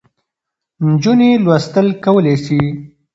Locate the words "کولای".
2.03-2.35